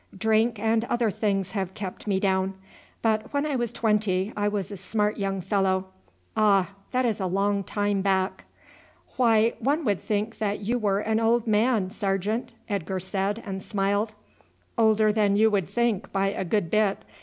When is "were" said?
10.79-11.01